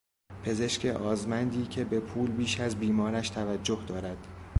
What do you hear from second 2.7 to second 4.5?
بیمارش توجه دارد